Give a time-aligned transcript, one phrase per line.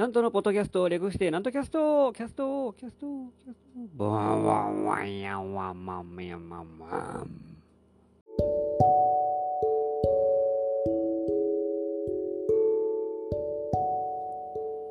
[0.00, 3.06] なんとのポッドキャスト略して、なんとキャスト、キャスト、キャスト、
[3.44, 3.58] キャス
[3.98, 6.90] ト、ワンワンワンヤンワンマンヤンマンマン。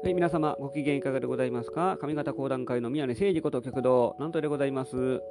[0.04, 5.24] はい、皆様、ご機嫌いかがでございますか上方講談界の宮根誠司こと旭堂南斗でございます。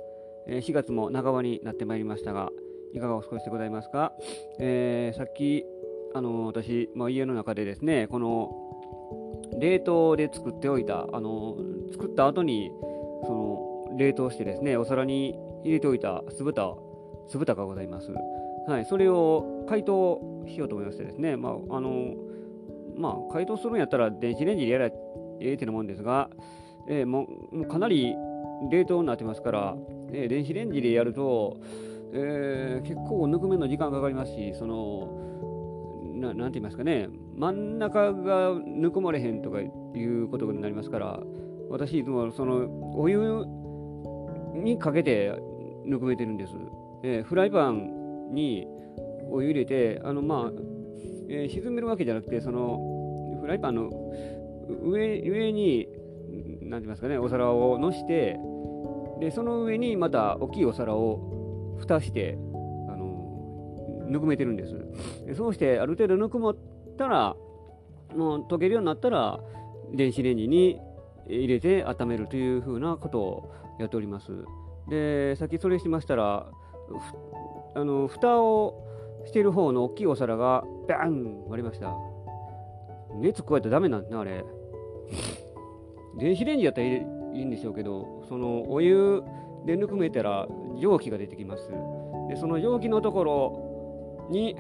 [0.49, 2.51] えー4月も半ばになってまいりましたが、
[2.95, 4.13] いかがお過ごしでございますか、
[4.59, 5.65] えーさっき、
[6.15, 8.69] あの私、まあ、家の中でですね、この
[9.59, 11.57] 冷凍で作っておいた、あの
[11.93, 12.71] 作った後に
[13.27, 16.77] その冷凍してですね、お皿に入れておいた酢豚、
[17.29, 18.11] 酢豚がございます。
[18.67, 22.15] はい、それを解凍しようと思いましてですね、まあ、あの
[22.97, 24.93] まあ、解凍するんやったら電子レンジでやらえ
[25.41, 26.29] えってなもんですが、
[26.89, 28.15] えーもうもうかなり
[28.71, 29.77] 冷凍になってますから、
[30.13, 31.57] えー電子レンジでやると、
[32.13, 35.38] えー結構ぬくめの時間かかりますし、その
[36.21, 41.21] ななんて言いますかね、真ん中がぬくまれへんとかいうことになりますから、
[41.71, 43.45] 私、いつもそのお湯
[44.55, 45.33] にかけて
[45.85, 46.53] ぬくめてるんです。
[47.05, 48.67] えーフライパンに
[49.31, 50.63] お湯入れて、あのまあ、
[51.29, 53.91] えー沈めるわけじゃなくて、そのフライパンの
[54.83, 55.89] 上上に、
[56.63, 58.39] なんて言いますかね、お皿を乗して、
[59.21, 62.39] でその上にまた大きいお皿を蓋して、
[64.09, 64.75] ぬくめてるんです。
[65.37, 66.57] そうして、ある程度ぬくもっ
[66.97, 67.37] たら、
[68.17, 69.41] もう溶けるようになったら、
[69.95, 70.81] 電子レンジに
[71.27, 74.33] 入れて温めるというふうなことをやっております。
[74.89, 76.47] で、さっきそれしましたら、
[77.75, 78.85] あの蓋を
[79.27, 81.95] している方の大きいお皿がバン割れました。
[83.17, 84.45] 熱加えたらダメなんですね、あれ。
[86.19, 89.23] 電子レンジやったらいいいいんでしょうけど、そのお湯
[89.67, 90.49] でぬくめたら
[90.81, 91.71] 蒸気が出てきます。
[92.29, 93.58] で、その蒸気のところ
[94.31, 94.57] に、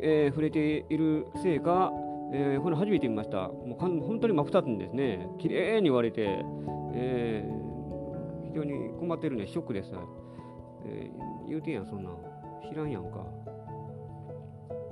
[0.00, 1.92] えー触れているせいか、
[2.32, 3.48] えーこれ初めて見ました。
[3.48, 6.44] もうかん本当に真っ二つにですね、綺麗に割れて、
[6.94, 7.66] えー
[8.48, 9.92] 非常に困ってるね、ショックです。
[10.86, 12.10] えー言うてんやん、そんな。
[12.68, 13.20] 知らんやんか。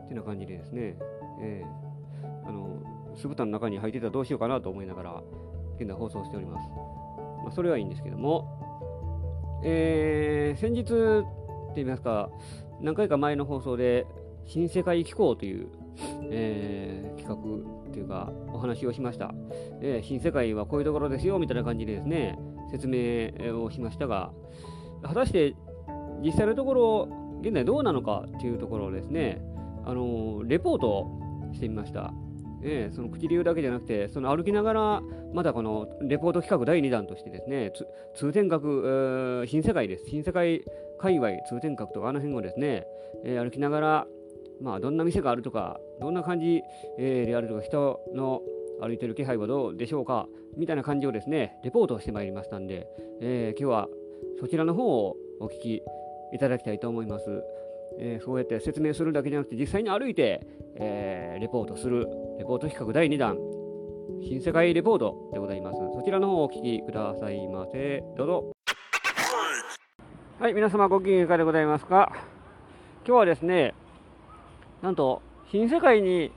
[0.04, 0.96] ってな感じでですね、
[1.40, 2.68] えーあの、
[3.14, 5.22] 酢豚の中に入ってたらどうしようかなと思いながら、
[5.78, 6.68] 現在放送しております。
[7.42, 12.30] まあ、それはいいんですけども、えー先日って言いますか、
[12.84, 14.06] 何回か前の放送で、
[14.44, 15.68] 新世界機構という、
[16.30, 19.34] えー企画というか、お話をしました、
[19.80, 22.38] えー新世界はこういうところですよみたいな感じでですね、
[22.70, 24.32] 説明をしましたが、
[25.02, 25.56] 果たして
[26.22, 27.08] 実際のところ、
[27.40, 29.40] 現在どうなのかというところをですね、
[29.86, 31.08] あのーレポート
[31.54, 32.12] してみました。
[32.66, 35.02] ええその口で言うだけじゃなくて、その歩きながら、
[35.32, 37.72] またこのレポート企画第2弾としてですね、
[38.14, 40.06] 通天閣、新世界です。
[40.10, 40.62] 新世界
[40.98, 42.86] 界隈、通天閣とかあの辺をですね、
[43.24, 44.06] えー歩きながら、
[44.60, 46.62] まあ、どんな店があるとか、どんな感じ、
[46.98, 48.42] えーであるとか、人の
[48.80, 52.86] 歩いてる気配はどうでしょうか、みたいな感じをですね、レポートをしてまいりましたんで、
[53.20, 53.88] えー今日は
[54.40, 55.82] そちらの方をお聞き
[56.32, 57.42] いただきたいと思います。
[57.98, 60.40] えーそうやって説明するだけじゃなくて、実際に歩いて、
[60.76, 62.06] えーレポートする、
[62.38, 63.38] レポート企画第2弾、
[64.22, 65.78] 新世界レポートでございます。
[65.94, 68.02] そちらの方をお聞きくださいませ。
[68.16, 68.53] どうぞ。
[70.44, 72.12] はい、皆様ご機嫌いかがでございますか？
[73.06, 73.72] 今日はですね、
[74.82, 76.30] なんと、新世界に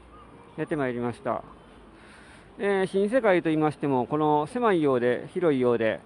[0.55, 1.43] やってまいりました。
[2.57, 5.99] えー新世界と言いましても、この狭いようで、広いようで、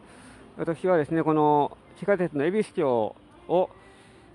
[0.57, 3.16] 私はですね、この地下鉄の恵比寿町
[3.47, 3.69] を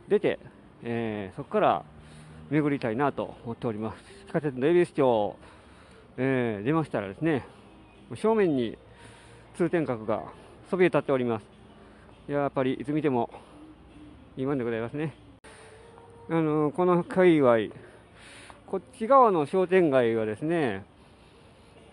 [0.07, 0.39] 出て、
[0.85, 1.85] えーそこから
[2.51, 4.05] 巡りたいなと思っております。
[4.29, 5.37] 地下鉄の恵比寿町、
[6.19, 7.45] えー出ましたらですね、
[8.15, 8.79] 正面に
[9.57, 10.23] 通天閣が
[10.71, 11.47] そびえ立っております。
[12.29, 13.29] いややっぱりいつ見ても
[14.37, 15.15] いいもんでございますね。
[16.29, 17.75] あのこの界隈、
[18.67, 20.85] こっち側の商店街はですね、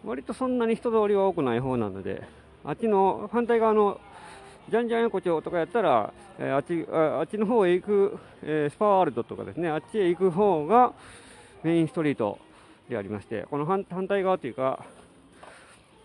[0.03, 2.21] 割とそんなに人通りは多くない方なので、
[2.65, 4.01] あっちの反対側の
[4.69, 10.91] じゃんじゃん横丁とかやったら、えーあっちああっちの方へ行く、えースパワールドとかですね、あっちへ行く方が
[11.63, 12.39] メインストリート
[12.89, 14.83] でありまして、この反反対側というか、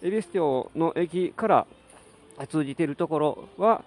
[0.02, 1.66] 恵比寿町の駅から
[2.48, 3.82] 通じているところは、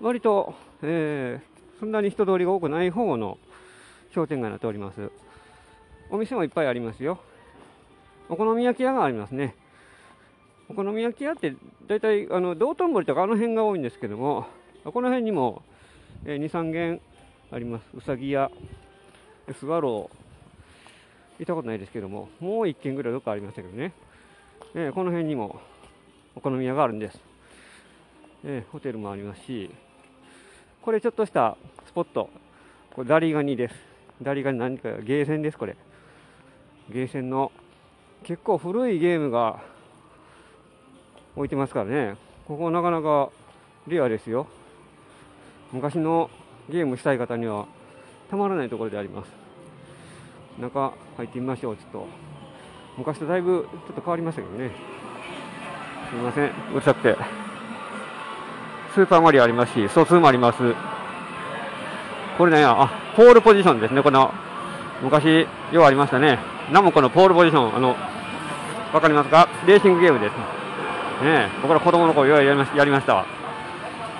[0.00, 1.50] 割と、えー
[1.80, 3.38] そんなに人通りが多くない方の
[4.12, 5.10] 商店街になっております。
[6.10, 7.18] お店もいっぱいありますよ。
[8.28, 9.54] お好み焼き屋がありますね。
[10.68, 11.56] お好み焼き屋って
[11.88, 14.46] 大体あの道頓堀とかあの辺が多いんですけども、
[14.84, 15.62] この辺にも、
[16.26, 17.00] えー2、3軒
[17.50, 17.84] あります。
[17.94, 18.50] うさぎ屋、
[19.58, 23.94] スワロー、行ったことないですけども、もう1軒ぐらいどっかありましたけどね。
[24.74, 25.60] えーこの辺にも
[26.36, 27.18] お好み屋があるんです。
[28.44, 29.70] えーホテルもありますし、
[30.82, 32.30] これちょっとしたスポット、
[32.94, 33.74] これダリガニです。
[34.22, 35.76] ダリガニ何かゲーセンです、これ。
[36.88, 37.52] ゲーセンの
[38.24, 39.60] 結構古いゲームが
[41.36, 42.16] 置いてますからね。
[42.46, 43.28] ここなかなか
[43.88, 44.46] レアですよ。
[45.70, 46.30] 昔の
[46.70, 47.66] ゲームしたい方には
[48.30, 49.30] たまらないところであります。
[50.58, 52.06] 中入ってみましょう、ちょっと。
[52.96, 54.70] 昔とだいぶちょっと変わりましたけどね。
[56.08, 57.49] すみません、うるさくて。
[58.94, 60.58] スーパーマリオありますし、疎通もあります。
[62.36, 64.32] これね、あ、ポールポジションですね、この、
[65.02, 66.38] 昔、ようありましたね。
[66.72, 67.96] ナムコのポールポジション、あの、
[68.92, 69.48] わかりますか？
[69.66, 70.32] レーシングゲームです。
[71.24, 73.26] ね僕ら子供の頃ようやりまやりましたわ。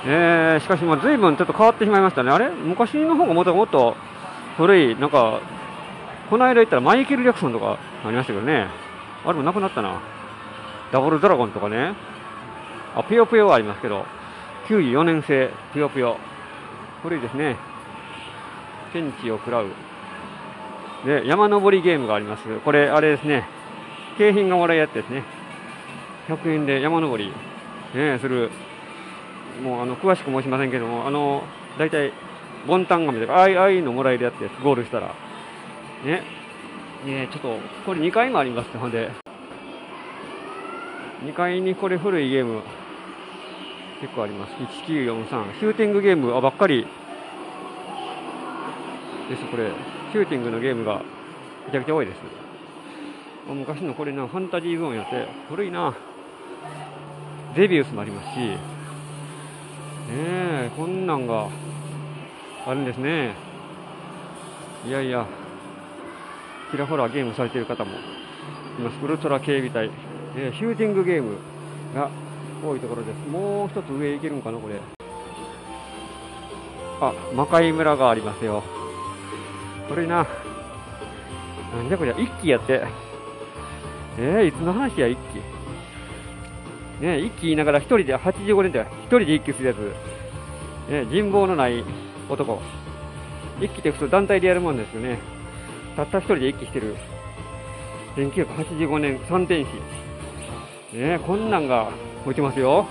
[0.07, 2.31] えー、しかしもう随分ちょっと変わってしまいましたね。
[2.31, 2.51] あれ？
[2.51, 3.97] 昔の方がもっともっと
[4.57, 5.41] 古い、なんか、
[6.31, 8.69] この間行ったらマイケル・ジャクソンとかありましたけどね。
[9.25, 10.01] あれもなくなったな。
[10.93, 11.95] ダブルドラゴンとかね。
[12.95, 14.07] あ、ぷよぷよはありますけど、
[14.69, 16.17] 94年生、ぷよぷよ。
[17.03, 17.57] 古いですね。
[18.93, 19.67] 天地を食らう。
[21.05, 22.45] で、山登りゲームがあります。
[22.61, 23.45] これ、あれですね。
[24.19, 25.25] 景品がもらえるやつですね。
[26.29, 27.33] 100円で山登り、
[27.95, 28.51] ね、する。
[29.63, 31.43] もう、あの、詳しく申しませんけども、あの、
[31.79, 32.13] 大体、
[32.67, 34.63] ボンタンガメとか、ああいうのもらえるやつです。
[34.63, 35.15] ゴールしたら。
[36.05, 36.23] ね。
[37.07, 39.11] ねちょっと、これ2階もありますほんで。
[41.25, 42.63] 2階にこれ古いゲーム、
[44.01, 44.55] 結構あります。
[44.55, 45.59] 1943。
[45.59, 46.87] シューティングゲームあばっかり
[49.29, 49.71] です、これ。
[50.13, 51.03] シューティングのゲームが
[51.67, 52.19] めちゃくちゃ多いです。
[53.49, 55.95] 昔のこれな、ファンタジーゾーンやって、古いな。
[57.55, 58.57] デビウスもありますし、ね
[60.09, 61.49] え、こんなんが
[62.67, 63.35] あるんですね。
[64.87, 65.27] いやいや、
[66.71, 69.05] ちらほらゲームされている方もいます。
[69.05, 69.91] ウルトラ警備隊、
[70.37, 71.37] えー、シューティングゲーム
[71.95, 72.11] が
[72.69, 73.31] 多いところです。
[73.31, 74.77] もう一つ上行けるんかな、これ。
[77.01, 78.63] あ、魔界村がありますよ。
[79.89, 80.27] これな。
[81.77, 82.83] なんじゃこりゃ、一気やって。
[84.19, 87.05] えー、いつの話や、一気。
[87.05, 90.91] ね一気言いながら一人で、85年で一人で一気するやつ。
[90.91, 91.83] ね人望のない
[92.29, 92.61] 男。
[93.61, 95.19] 一気って普通団体でやるもんですよね。
[95.97, 96.97] たった一人で一気してる。
[98.17, 100.97] 1985年3天使。
[100.97, 101.91] ねこんなんが
[102.23, 102.87] 置いてますよ。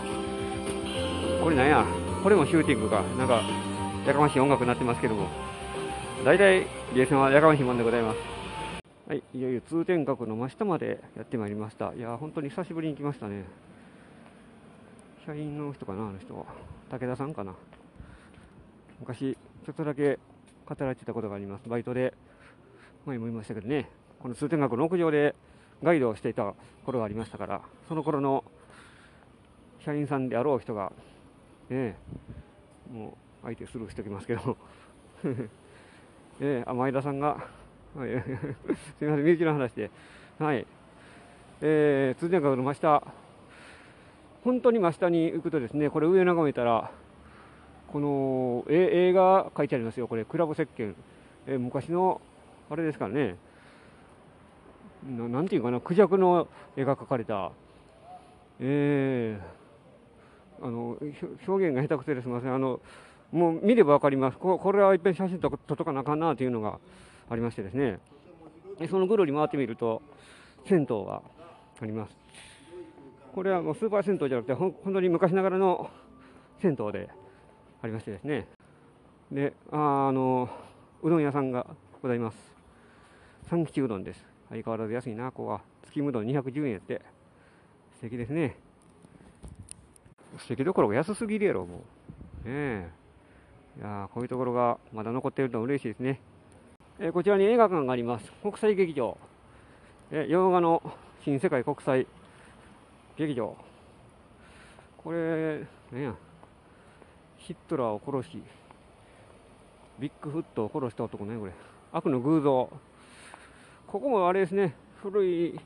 [1.41, 1.85] これなんや？
[2.23, 3.01] これもシューティングか。
[3.17, 3.41] なんか、
[4.05, 5.27] やかましい音楽になってますけども。
[6.25, 8.17] 大体、ゲーセンはやかましいもんでございます。
[9.07, 11.93] はい、いよいよ通天閣の真下までやってまいりました。
[11.93, 13.45] いや本当に久しぶりに来ましたね。
[15.25, 16.45] 社員の人かな、あの人は。
[16.91, 17.53] 武田さんかな。
[18.99, 20.19] 昔、ちょっとだけ
[20.65, 21.69] 働いてたことがあります。
[21.69, 22.13] バイトで、
[23.05, 23.89] 前も言いましたけどね、
[24.19, 25.35] この通天閣の屋上で
[25.81, 26.53] ガイドをしていた
[26.85, 28.43] 頃がありましたから、その頃の
[29.79, 30.91] 社員さんであろう人が、
[31.69, 31.95] ね、
[32.91, 34.57] もう相手するしておきますけど、
[36.41, 37.47] えー、前田さんが、
[37.95, 38.25] はい、 す
[39.01, 39.89] みません、身内の話で、
[40.37, 40.65] はい、
[41.61, 43.03] えー、通天閣の真下、
[44.43, 46.91] 本当に真下に行くとですね、これ上眺めたら、
[47.91, 50.93] この絵が書いてありますよ、これ、クラブ石鹸、
[51.47, 52.21] えー、昔の、
[52.69, 53.35] あれですからね、
[55.07, 57.51] ななんていうかな、クジャクの絵が描かれた、
[58.59, 59.58] えー、
[60.61, 60.97] あの
[61.47, 62.79] 表現が下手くそですみません、あの
[63.31, 66.79] もう見れば分かります、ここれはいっぺん写真撮っとかなあかんなというのが
[67.29, 67.99] ありましてですね、
[68.89, 70.01] そのぐるり回ってみると、
[70.65, 71.21] 銭湯が
[71.81, 72.17] あります。
[73.33, 75.89] これはもうスーパー銭湯じゃなくて、本当に昔ながらの
[76.59, 77.09] 銭湯で
[77.81, 78.47] ありましてですね、
[79.31, 80.49] で、ああの、
[81.01, 81.67] うどん屋さんが
[82.01, 82.37] ございます。
[83.43, 84.25] 三吉うどんです。
[84.49, 85.61] 相変わらず安いな、ここは。
[85.83, 87.01] 月うどん210円やって。
[87.95, 88.57] 素敵ですね。
[90.37, 91.83] 素敵どころが安すぎるやろ、も
[92.45, 92.47] う。
[92.47, 92.89] ねえ。
[93.79, 96.19] いやこういうところがまだ残っていると嬉しいですね。
[96.99, 98.31] えー、こちらに映画館があります。
[98.41, 99.17] 国際劇場。
[100.11, 100.81] え、洋画の
[101.23, 102.05] 新世界国際
[103.17, 103.55] 劇場。
[104.97, 106.15] これ、ねや。
[107.37, 108.43] ヒットラーを殺し、
[109.97, 111.53] ビッグフットを殺した男ね、これ。
[111.91, 112.69] 悪の偶像。
[113.87, 115.59] ここもあれですね、古い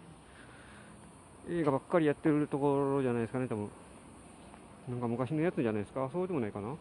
[1.49, 3.69] 映画ばっかりやってるところじゃないですかね、多分。
[4.87, 6.09] なんか昔のやつじゃないですか？
[6.11, 6.75] そうでもないかな？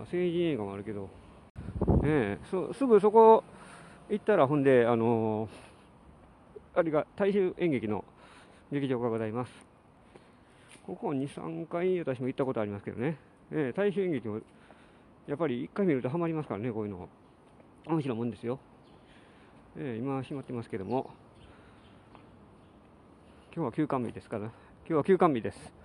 [0.00, 1.08] あ成人映画もあるけど、
[2.02, 3.44] ねそすぐそこ
[4.08, 8.04] 行ったら、ほんで、あのー、あれが大衆演劇の
[8.72, 9.52] 劇場がございます。
[10.86, 13.18] ここ2、3回私も行ったことありますけどね、
[13.52, 14.40] え大衆演劇も
[15.26, 17.08] やっぱり1回見るとハマりますからね、こういうの。
[17.86, 18.58] 面白いもんですよ。
[19.76, 21.10] え、今閉まってますけども、
[23.54, 24.52] 今日は休館日ですから、今
[24.88, 25.79] 日は休館日です。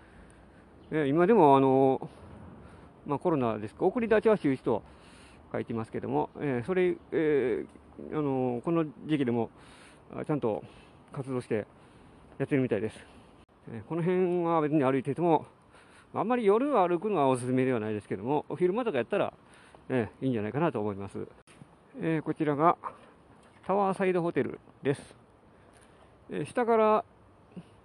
[0.91, 2.09] え、今でも、あの
[3.07, 4.83] まあ、コロナですか、送り立ちは中止と
[5.51, 7.65] 書いてますけども、え、それ、え、
[8.11, 9.49] あのこの時期でも
[10.27, 10.63] ちゃんと
[11.11, 11.65] 活動して
[12.37, 12.97] やってるみたいです。
[13.71, 15.45] えこの辺は別に歩いてても、
[16.13, 19.33] あんまり夜歩くのはおすすめではないですけども、お昼間とかやったら、
[19.89, 21.27] えいいんじゃないかなと思います。
[21.99, 22.77] えこちらが
[23.65, 25.15] タワーサイドホテルです。
[26.29, 27.05] え下から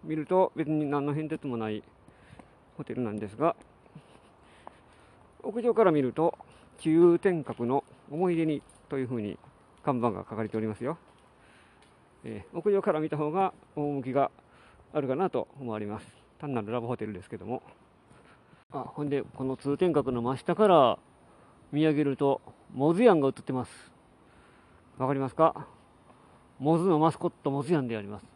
[0.04, 1.82] 見ると別に何の変哲もない
[2.80, 3.56] ホテルなんですが、
[5.42, 6.38] 屋上から見ると、
[6.78, 9.38] 中天閣の思い出にというふうに
[9.84, 10.96] 看板が書かれておりますよ。
[12.24, 14.30] えー、屋上から見た方が趣が
[14.94, 16.06] あるかなと思われます。
[16.38, 17.62] 単なるラブホテルですけども。
[18.72, 20.98] あ、ほんで、この通天閣の真下から
[21.72, 22.40] 見上げると、
[22.72, 23.92] モズヤンが映ってます。
[24.96, 25.66] わかりますか？
[26.58, 28.26] モズのマスコット、モズヤンであります。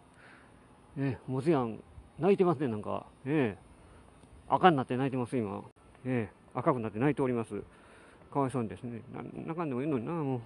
[0.96, 1.82] ね、モズヤン、
[2.18, 3.06] 泣いてますね、なんか。
[3.24, 3.56] ね
[4.48, 5.62] 赤になって泣いてます、今。
[6.04, 7.62] ね赤くなって泣いております。
[8.32, 9.02] かわいそうにですね。
[9.46, 10.40] なかんでもいいのにな、もう。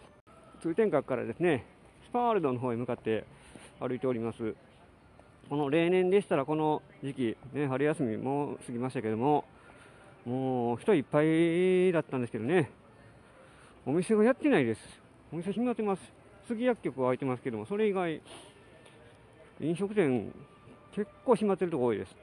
[0.61, 1.65] 通天閣からですね、
[2.05, 3.25] スパールドの方へ向かって
[3.81, 4.55] 歩いております。
[5.49, 9.45] この例年でしたらこの時期、ね、春休みも過ぎましたけども、
[10.27, 12.71] もう人いっぱいだったんですけどね、
[13.87, 14.81] お店がやってないです。
[15.33, 16.03] お店閉まってます。
[16.47, 18.21] 杉薬局は開いてますけども、それ以外、
[19.61, 20.33] 飲食店、
[20.93, 22.17] 結構閉まってるとこ多いです。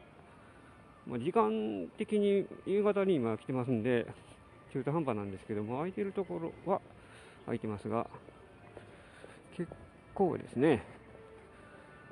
[1.08, 4.08] まあ、時間的に夕方に今来てますんで、
[4.74, 6.82] 中途半端なんですけども、空いてるところは
[7.46, 8.08] 空いてますが、
[9.56, 9.72] 結
[10.14, 10.84] 構ですね、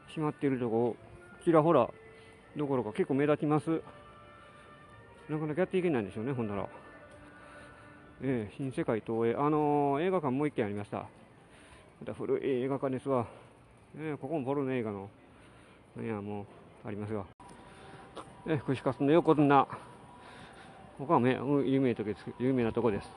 [0.08, 0.96] 閉まっているとこ、
[1.44, 1.90] ちらほら
[2.56, 3.82] どころか結構目立ちます。
[5.30, 6.70] なかなかやっていけないんでしょうね、ほんなら。
[8.22, 10.98] えー、新世界東映、あのー、映画館もう一軒ありました。
[12.00, 13.28] また古い映画館ですわ。
[13.98, 15.10] えー、ここもボルの映画の、
[16.02, 16.46] いや、もう、
[16.88, 17.33] ありますが。
[18.46, 19.68] えー、串カツの横綱。
[20.98, 22.04] ここはね、有名と
[22.40, 23.10] 有名なとこです。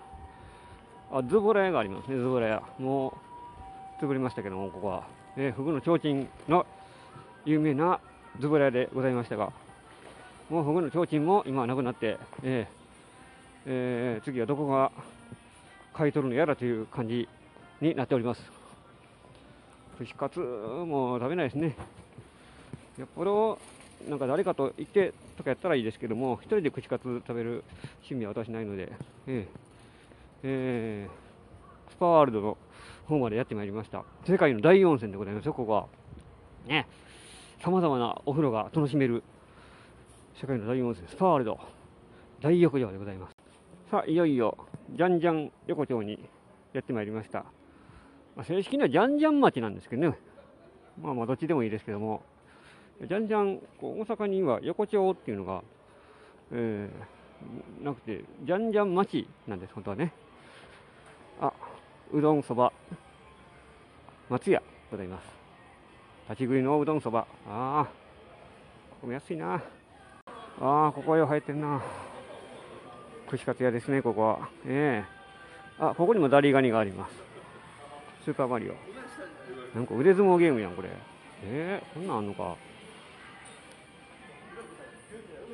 [1.11, 2.62] あ、ズボラ屋がありますね、ズボラ屋。
[2.78, 3.12] も
[4.00, 5.02] う、潰れましたけども、ここは。
[5.37, 6.64] えー、フグの提灯の
[7.45, 7.99] 有名な
[8.38, 9.52] ズボラ屋でございましたが、
[10.49, 14.92] もうフグの提灯も今はなくなって、えーえー、次はどこが
[15.92, 17.28] 買い取るのやらという感じ
[17.80, 18.49] になっております。
[19.99, 21.75] 串カツも食べないですね。
[22.97, 23.59] よっぽど
[24.09, 27.65] なんか誰かと行ってとかやったらいいですけども、一人で串カツ食べる
[27.97, 28.93] 趣味は私ないので、
[29.27, 29.47] えー
[30.43, 32.57] えー、スパワールドの
[33.07, 34.05] 方までやってまいりました。
[34.25, 35.87] 世界の大温泉でございますよ、ここは。
[36.67, 36.87] ね、
[37.61, 39.23] 様々なお風呂が楽しめる
[40.41, 41.59] 世界の大温泉、スパワールド
[42.41, 43.35] 大浴場でございます。
[43.91, 44.57] さあ、いよいよ、
[44.91, 46.29] じゃんじゃん横丁に
[46.73, 47.45] やってまいりました。
[48.37, 50.19] まあ、正式にはじゃんじゃん町なんですけどね、
[51.01, 52.23] まあまあどっちでもいいですけども、
[53.05, 55.62] じゃんじゃん、こう大阪には横丁っていうのが、
[56.53, 60.12] えー、なくて、じゃんじゃん町なんです、本当はね。
[61.41, 61.53] あ、
[62.12, 62.73] うどんそば、
[64.31, 65.26] 松屋ございます。
[66.31, 67.26] 立ち食いのうどんそば。
[67.47, 69.55] ああ、ここも安いな。
[69.55, 69.61] あ
[70.87, 71.83] あ、ここはよ入ってんな。
[73.29, 74.49] 串カツ屋ですね、ここは。
[74.67, 75.05] え
[75.79, 77.15] えー、あ、ここにもダリガニがあります。
[78.25, 78.75] スーパーマリオ。
[79.76, 80.88] なんか腕相撲ゲームやん、これ。
[81.45, 82.57] ええー、こんなんあんのか。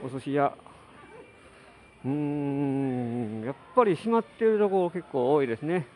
[0.05, 0.53] お寿司屋。
[2.05, 5.87] うーん、やっぱり閉まってるところ結構多いですね。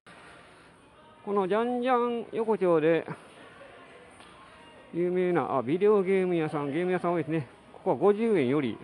[1.25, 3.05] このじゃんじゃん横丁で
[4.95, 7.49] 有名なあビデオゲーム屋さん、ゲーム屋さん多いですね。
[7.73, 8.79] ここは50円より、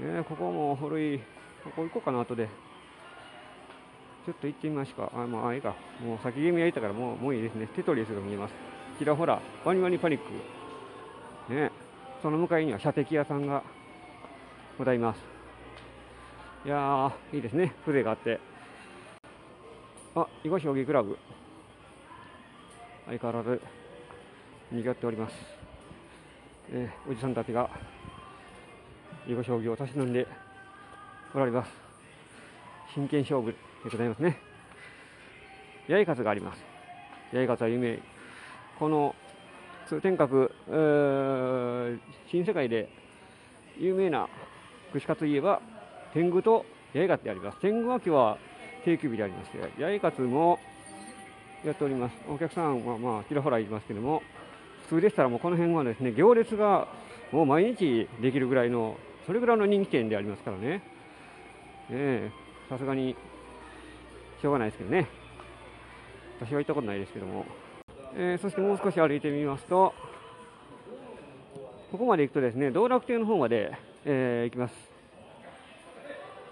[0.00, 1.18] えー、ここも古い、
[1.64, 2.48] ここ行こうかな、後で。
[4.26, 5.12] ちょっと行ってみましょうか。
[5.14, 5.74] あ、まあ、いいか。
[6.04, 7.66] もう先ゲームやりたからもうもういいですね。
[7.74, 8.54] テトリスが見えます。
[9.00, 11.52] ちらほら、ワニワニパニック。
[11.52, 11.72] ね、
[12.22, 13.64] その向かいには射的屋さんが
[14.80, 15.18] ございます。
[16.64, 17.74] いやー、いいですね。
[17.84, 18.40] 風情があって。
[20.14, 21.18] あ、囲碁将棋クラブ。
[23.04, 23.60] 相変わらず、
[24.72, 25.34] 賑わっております。
[26.72, 27.68] えー、おじさんたちが、
[29.28, 30.26] 囲碁将棋をたしなんで
[31.34, 31.70] おられます。
[32.94, 34.38] 真剣勝負でございますね。
[35.88, 36.64] 八重勝があります。
[37.32, 37.98] 八重勝は有名。
[38.78, 39.14] この
[39.86, 40.50] 通天閣、
[42.30, 42.88] 新世界で
[43.78, 44.26] 有名な
[44.92, 45.60] 串カツといえば、
[46.12, 47.60] 天狗と八重勝であります。
[47.60, 48.38] 天狗は今日は
[48.84, 50.58] 定休日でありまして、八重勝も
[51.64, 52.16] やっております。
[52.28, 54.22] お客さんはまあちらほらいますけども、
[54.88, 56.88] 普通でしたらもうこの辺はですね、行列が
[57.30, 60.82] もう毎日できるぐらいの、それぐらいの人気店でありますからね。
[62.68, 63.14] さすがに
[64.40, 65.06] しょうがないですけどね。
[66.40, 67.44] 私は行ったことないですけども。
[68.16, 69.94] えー、そしてもう少し歩いてみますと、
[71.92, 73.72] ここまで行くとですね、道楽亭の方まで、
[74.04, 74.74] えー、行きます。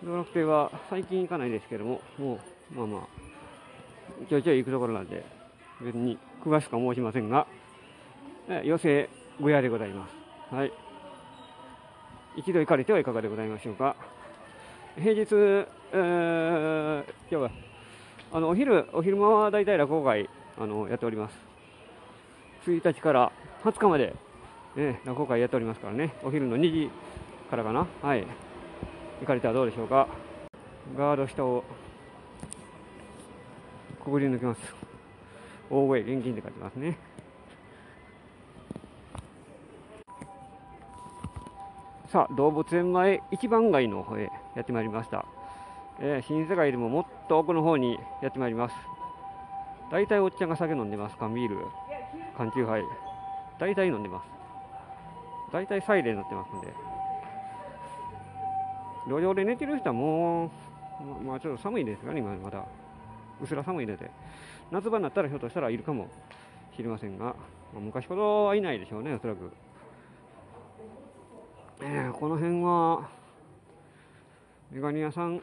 [0.05, 2.39] 道楽亭は最近行かないですけども、も
[2.73, 5.25] う、まあまあ、ちょいちょい行くところなんで、
[5.81, 7.47] 別に詳しくは申しませんが、
[8.49, 9.09] えー、寄せ
[9.41, 10.55] 小屋でございます。
[10.55, 10.73] はい。
[12.37, 13.97] 一度行かれてはいかがでございましょうか。
[14.97, 17.51] 平日、えー、今日は
[18.31, 20.29] あのお昼お昼間は大体落語会
[20.59, 21.37] あのやっております。
[22.67, 23.33] 1日から
[23.65, 24.15] 20日まで、
[24.77, 26.91] ね、落語会やっておりますからね、お昼の2時
[27.51, 28.27] からかな、はい、
[29.21, 30.07] 行かれたらどうでしょうか？
[30.97, 31.65] ガード下を
[34.05, 34.61] くぐり抜けます。
[35.71, 36.97] 大声現金で書いてますね。
[42.11, 45.27] さあ、動物園前一番街の方へやってまいりました。
[46.01, 48.75] えー、新世界でももっと奥の方にやってまいります。
[49.91, 51.17] 大体おっちゃんが酒飲んでます。
[51.19, 51.67] 缶ビール、
[52.37, 52.83] 缶チューハイ。
[53.59, 54.27] 大体飲んでます。
[55.53, 56.73] 大体サイレンになってますんで。
[59.09, 60.47] 路上で寝てる人はも
[61.21, 62.65] う、まあちょっと寒いですがね、今まだ。
[63.43, 64.11] うすら寒いので。
[64.71, 66.09] 夏場になったらひょっとしたらいるかも
[66.77, 67.35] しれませんが、ま
[67.77, 69.51] あ、昔ほどはいないでしょうね、おそらく。
[71.81, 73.09] えー、この辺は
[74.71, 75.41] メガネ屋さん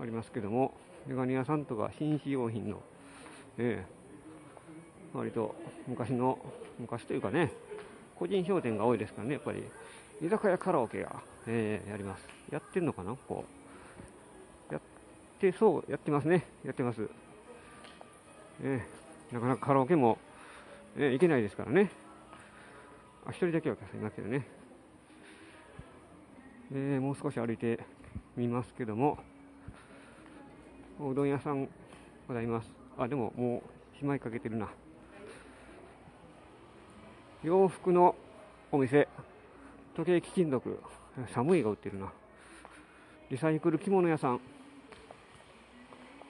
[0.00, 0.72] ありますけども
[1.06, 2.80] メガネ屋さんとか紳士用品の、
[3.58, 5.56] えー、割と
[5.88, 6.38] 昔の
[6.78, 7.52] 昔というかね
[8.14, 9.64] 個人商店が多いですからねやっぱり
[10.22, 12.28] 居酒屋カラオケが、えー、やります。
[12.52, 13.44] やってんのかなこ
[14.70, 14.82] うやっ
[15.40, 16.44] てそうやってますね。
[16.62, 17.08] やってます、
[18.62, 20.18] えー、なかなかカラオケも、
[20.96, 21.90] えー、行けないですからね。
[23.24, 24.46] あ、一人だけはお客さんいますけどね。
[26.72, 27.80] えー、もう少し歩いて
[28.36, 29.18] みますけども、
[31.00, 31.66] うどん屋さん
[32.28, 32.70] ございます。
[32.98, 33.62] あ、でもも
[33.94, 34.68] うしまいかけてるな。
[37.42, 38.14] 洋服の
[38.70, 39.08] お店、
[39.96, 40.78] 時計貴金属、
[41.32, 42.12] 寒いが売ってるな。
[43.30, 44.40] リサイクル着物屋さん、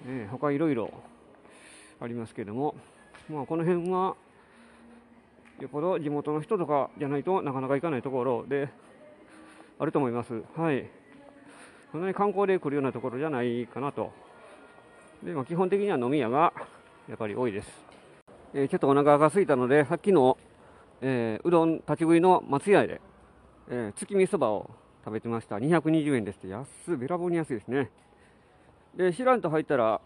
[0.07, 0.91] えー、他いろいろ
[2.01, 2.75] ありますけども、
[3.29, 4.17] まあ、この辺は
[5.61, 8.69] よっぽど地元の人とかじゃないとなかなか行かないところで
[9.79, 10.43] あると思います。
[10.57, 10.89] はい。
[11.93, 14.13] そんなに観光で来るようなところじゃないかなと。
[15.23, 16.53] で、まあ、基本的には飲み屋が
[17.09, 17.69] やっぱり多いです。
[18.55, 20.39] えー、ちょっとお腹が空いたので、さっきの、
[21.03, 23.01] えー、うどん立ち食いの松屋で、
[23.73, 24.69] えー、月見そばを
[25.05, 25.57] 食べてました。
[25.57, 27.89] 220円ですって安、べらぼうに安いですね。
[28.97, 30.01] で、知らんと入ったら、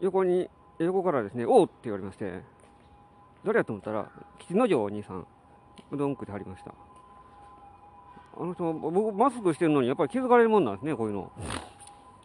[0.00, 0.48] 横に、
[0.78, 2.42] 横からですね、おうって言われまして、
[3.44, 5.26] 誰やと思ったら、吉之丞お兄さん、
[5.90, 6.72] うどん食ってはりました。
[8.40, 11.32] あの人、僕、マスクしてるのに、やっぱり気づかれるもんなんですね、こういうの。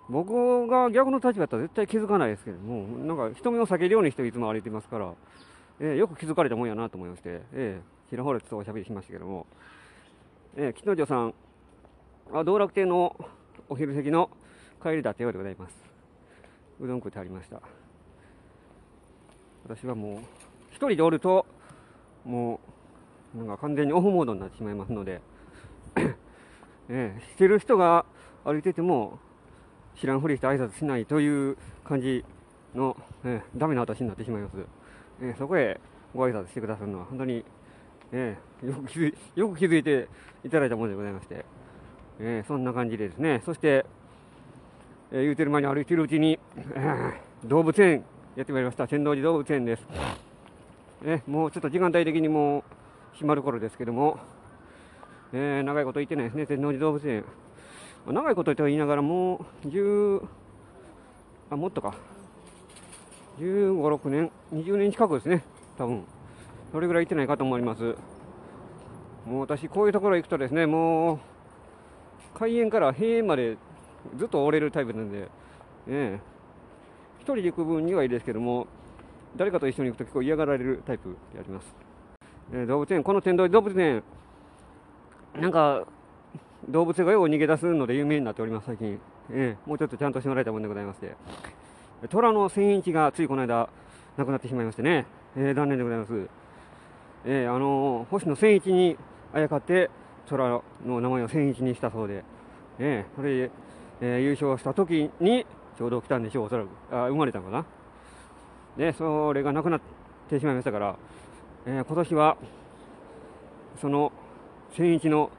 [0.10, 5.14] 僕が逆の立場だったら絶対気づかないですけども、なんか人目を避けるようにしていつも歩いてますから、
[5.80, 9.48] えー、よく気づかれたもんやなと思いまして、えー、ひらほらとおしゃべりしましたけども、
[10.56, 11.34] えー、吉之丞さん、
[12.32, 13.16] あ道楽亭の
[13.70, 14.30] お昼席の
[14.84, 15.76] 帰りだったようでございます。
[16.80, 17.60] うどん食ってありました。
[19.68, 20.20] 私はもう、
[20.70, 21.48] 一人でおると、
[22.24, 22.60] も
[23.34, 25.22] う、なんか完全にオフモードになってしまいますので、
[26.88, 28.06] えー、してる人が
[28.44, 29.18] 歩いてても、
[29.96, 32.24] 知らんふりして挨拶しないという感じ
[32.76, 34.58] の、えー、ダメな私になってしまいます。
[35.20, 35.80] えー、そこへ
[36.14, 37.44] ご挨拶してくださるのは本当に、
[38.14, 40.08] え、よく気づいよく気づいて
[40.46, 41.46] いただいたものでございまして、
[42.20, 43.86] え、そんな感じでですね、そして、
[45.12, 46.40] えー、言うてる間に歩いてるうちに、
[46.76, 48.88] えー、動物園やってまいりました。
[48.88, 49.88] 天王寺動物園です。
[51.02, 52.64] ね、もうちょっと時間帯的にもう
[53.14, 54.20] 閉まる頃ですけども、
[55.34, 57.26] えー、長いこと言ってないですね、天王寺動物園。
[58.06, 60.28] 長いことと言いながらもう10、
[61.50, 61.96] あ、もっとか、
[63.40, 65.44] 15、6年、20年近くですね、
[65.78, 66.06] 多分
[66.74, 67.96] それぐらい行ってないかと思います。
[69.28, 71.20] もう私、こういうところ行くとですね、もう
[72.34, 73.58] 開園から閉園まで
[74.18, 75.30] ずっと折れるタイプなんで、
[75.86, 76.20] ね、
[77.20, 78.66] 一人で行く分にはいいですけども、
[79.36, 81.76] 誰かと一緒に行くと結構嫌がられるタイプであります。
[82.52, 84.04] えー、動物園、この天童動物園、
[85.40, 85.86] なんか、
[86.70, 89.00] 動物がよう逃げ出すので有名になっております、最近。
[89.30, 91.16] えー、もうちょっとちゃんとしてもらいたいもんでございまして。
[92.10, 93.70] 虎の千一がついこの間、
[94.18, 95.06] 亡くなってしまいましてね、
[95.36, 96.43] えー、残念でございます。
[97.26, 98.98] えー、あのー、星野千一に
[99.34, 99.90] あやかって、
[100.28, 102.24] 虎の名前を千一にしたそうで、
[102.80, 103.52] えー、それで、
[104.02, 105.46] えー、優勝した時に
[105.78, 106.68] ちょうど来たんでしょう、おそらく。
[106.92, 107.66] あ、生まれたのかな。
[108.78, 109.82] で、それがなくなっ
[110.30, 110.96] てしまいましたから、
[111.66, 112.38] えー、今年は、
[113.80, 114.12] その、
[114.76, 115.30] 千一の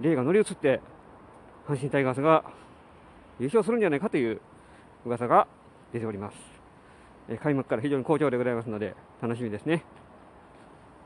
[0.00, 0.80] 例が乗り移って、
[1.66, 2.44] 阪神タイガースが
[3.38, 4.40] 優勝するんじゃないかという
[5.04, 5.46] 噂が
[5.92, 6.36] 出ております。
[7.28, 9.84] え、開幕から非常に好調でございますので、楽しみですね。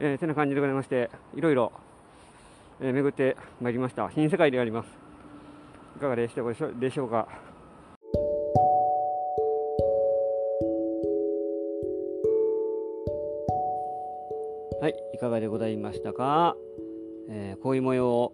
[0.00, 1.72] えー、てな感じでございまして、いろいろ、
[2.80, 4.10] えー、巡ってまいりました。
[4.12, 4.88] 新世界であります。
[5.96, 7.28] いかがでしたでしょうか？
[14.80, 16.56] はい、いかがでございましたか？
[17.30, 18.32] えー、こういう模様を、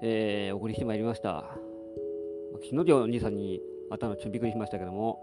[0.00, 1.44] えー、お送りしてまいりました。
[2.54, 5.20] 昨日の出お兄さんに会ったのちょびっくりしましたけども、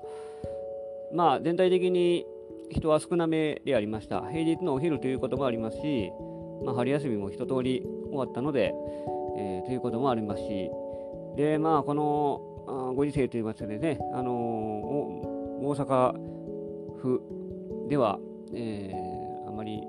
[1.12, 2.26] まあ全体的に
[2.70, 4.22] 人は少なめでありました。
[4.22, 6.12] 平日のお昼ということもありますし、
[6.64, 8.74] まあ、春休みも一通り終わったので、
[9.38, 10.70] えー、ということもありますし、
[11.36, 16.14] で、まあ、このご時世といいますかね、あのー、大阪
[17.02, 17.22] 府
[17.90, 18.20] では、
[18.54, 19.82] えー、あまり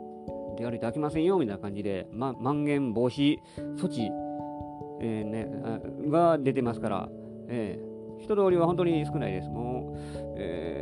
[0.58, 3.36] 出歩いて飽きませんよみたいな感じで、ま、まん延防止
[3.76, 4.10] 措置、
[5.00, 5.48] えーね、
[6.10, 7.08] が出てますから、
[7.48, 9.48] えー、人通りは本当に少ないです。
[9.48, 10.81] もう、え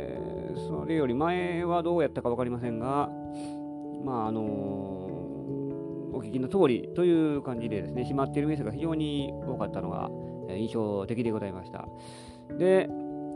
[0.81, 3.07] それより前はどうやったか分かりませんが、
[4.03, 10.09] まああのー、お聞きの通りという感じでですね、閉まっている店が非常に多かったのが
[10.55, 11.85] 印象的でございました。
[12.57, 12.89] で、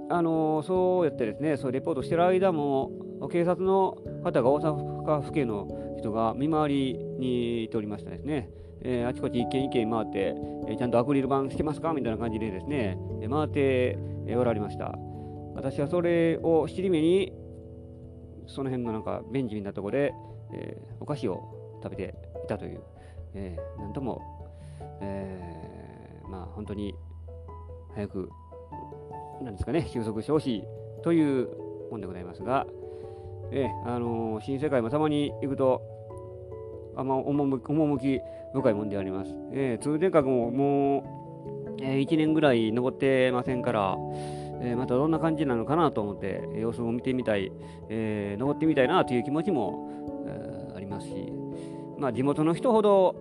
[0.09, 2.91] あのそうやってですね、そうレポートしてる間も、
[3.31, 5.67] 警察の方が大阪府警の
[5.99, 8.49] 人が見回りに行っておりましたですね。
[8.81, 10.35] えー、あちこち一軒一軒回って、
[10.67, 13.99] えー、ちゃんとアクリル板してますかみたいな感じでですね、え、回って、
[14.35, 14.97] おられました。
[15.55, 17.33] 私はそれを尻目に、
[18.47, 20.13] その辺のなんかベンチみたいなところで、
[20.53, 22.81] えお菓子を食べていたという、
[23.33, 24.21] えなんとも、
[25.01, 26.93] えまあ本当に
[27.95, 28.29] 早く、
[29.41, 30.63] なんですかね、収束してほしい
[31.03, 31.49] という
[31.89, 32.67] もんでございますが、
[33.51, 35.81] えあの新世界もたまに行くと、
[36.97, 38.21] あんま趣
[38.53, 39.31] 深いもんであります。
[39.51, 40.99] えー、通天閣もも
[41.79, 43.97] う、えー、1年ぐらい登ってませんから、
[44.65, 47.51] えー、またどんな感じなのかなと思って、様子を見てみたい、
[47.89, 49.89] えー、登ってみたいなという気持ちも、
[50.27, 51.31] えー、ありますし、
[51.97, 53.15] まあ、地元の人ほど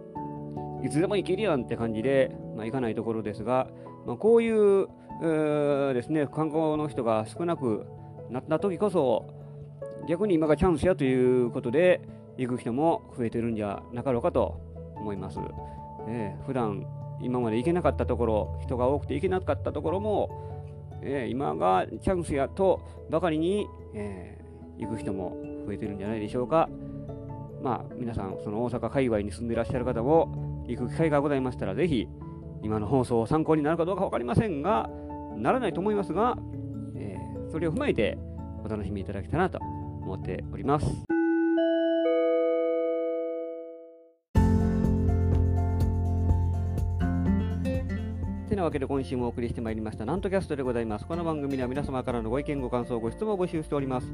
[0.83, 3.69] いつでも行けるやんって感じで、まあ、行かないところですが、
[4.07, 4.89] まあ、こういう、
[5.23, 7.87] えー、ですね、観光の人が少なく
[8.31, 9.27] なった時こそ、
[10.09, 12.01] 逆に今がチャンスやということで、
[12.37, 14.61] 行く人も増えてるんじゃなかろうかと
[14.97, 15.39] 思います。
[16.09, 16.85] えー、普段
[17.23, 20.54] 今まで行けなかったところ、人が多くて行けなかったところも、
[21.05, 25.37] えー、今がチャンスやとばかりに、えー、行く人も
[25.67, 26.69] 増えてるんじゃないでしょうか。
[27.63, 32.07] まあ、皆さん、その大阪界隈に住んでいらっしゃる方も、行く機会がございましたら、ぜひ、
[32.63, 34.91] 今の放送を参考になるかどうか分かりませんが、
[35.37, 36.37] ならないと思いますが、
[36.97, 38.19] えー、それを踏まえて
[38.65, 39.59] お楽しみいただけたらなと
[40.03, 41.14] 思っております。
[48.65, 51.05] なわけで今週もお送りしてまいりましたなんとキャストでございます。
[51.05, 54.07] この番組では皆様からのご意見、ご感想、ご質問を募集しております。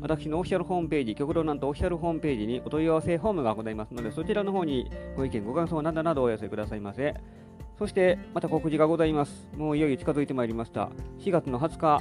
[0.00, 7.16] 私のオフィシャルホームページ、極道なんとオフィシャルホームページにお問い合わせフォームがございますので、そちらの方にご意見、ご感想などなどお寄せくださいませ。
[7.76, 9.48] そして、また告示がございます。
[9.56, 10.90] もういよいよ近づいてまいりました。
[11.18, 12.00] 4月の20日、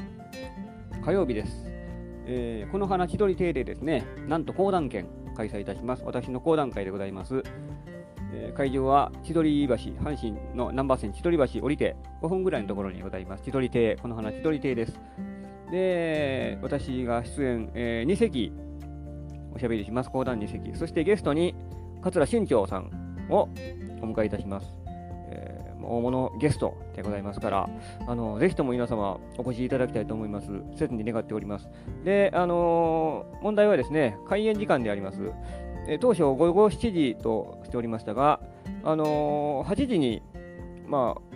[1.04, 1.66] 火曜日です。
[2.28, 6.04] えー、この花千鳥亭でですね、なんと講談券開催いたします。
[6.06, 7.42] 私の講談会でございます。
[8.34, 13.44] え、会場は千鳥橋、阪神の南波線千鳥橋降りて5分ぐらいのところにございます。
[13.44, 15.00] 千鳥亭、この花千鳥亭です。
[15.72, 18.54] で、私が出演、えー、2席
[19.54, 20.12] おしゃべりします。
[20.12, 20.76] 講談2席。
[20.78, 21.56] そしてゲストに
[22.02, 22.92] 桂春長さん
[23.30, 23.50] を
[24.02, 24.87] お迎えいたします。
[25.88, 27.69] 大物ゲストでございますから、
[28.08, 30.47] あのぜひとも皆様お越しいただきたいと思います。
[30.76, 31.69] 切に願っております。
[32.04, 35.32] で、あのー、問題はですね、開演時間であります。
[35.88, 38.41] え当初午後7時としておりましたが、
[38.84, 40.21] あのー、8時に、
[40.86, 41.28] まあ、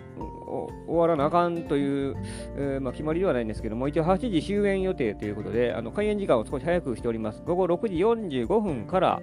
[0.86, 2.16] 終わらなあかんという、
[2.56, 7.42] えー、まあ、決まりではないんですけども、一応8時終演予定ということで、あの開演時間を少し早くしております。
[7.46, 9.22] 午後6時45分から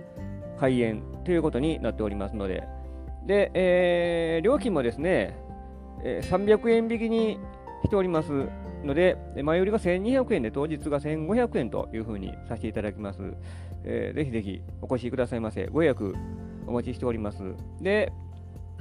[0.59, 2.63] 開演ということになっておりますので、
[3.25, 5.37] で、えー、料金もですね、
[6.03, 7.39] えー、300円引きに
[7.83, 8.31] しております
[8.83, 13.19] ので、前売りが1200円で当日が1500円というふうにさせていただきます。
[13.83, 15.67] えー、ぜひぜひお越しくださいませ。
[15.67, 16.15] ご予約
[16.67, 17.41] お待ちしております。
[17.81, 18.11] で、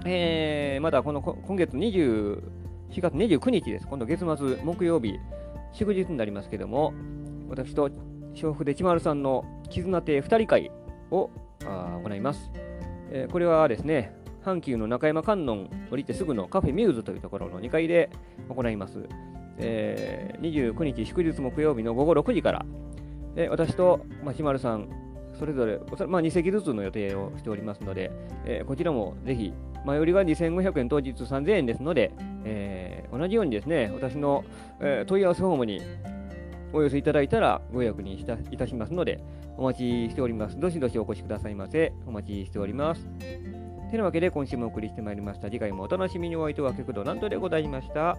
[0.05, 2.43] えー、まだこの今月20、
[2.91, 3.87] 4月29日です。
[3.87, 5.19] 今度月末、木曜日、
[5.73, 6.93] 祝日になりますけども、
[7.49, 7.91] 私と
[8.35, 10.71] 笑福でちまるさんの絆亭2人会
[11.11, 12.51] を行います、
[13.11, 13.33] えー。
[13.33, 18.11] これはですね、阪急の中山観音降りてすぐのカフェミューズというところの2階で
[18.49, 19.09] 行います。
[19.59, 22.65] えー、29日祝日木曜日の午後6時から
[23.51, 24.89] 私と、まあ、ひまるさん、
[25.39, 28.11] それぞれ、まあ、2席ずつの予定をしておりますので、
[28.45, 29.53] えー、こちらもぜひ、
[29.85, 32.13] 前売りが2500円、当日3000円ですので、
[32.45, 34.45] えー、同じようにですね、私の、
[34.81, 35.81] えー、問い合わせフォームに
[36.73, 38.25] お寄せいただいたらご予約にい
[38.57, 39.21] たしますので、
[39.57, 40.59] お待ちしております。
[40.59, 41.93] どしどしお越しくださいませ。
[42.07, 43.58] お待ちしております。
[43.91, 45.49] てなわけで今週もお送りしてまいりました。
[45.49, 48.17] 次回もお楽しみにお相手は極度なんとでございました。